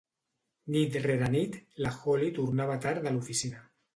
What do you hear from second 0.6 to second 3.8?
Nit rere nit, la Holly tornava tard de l'oficina.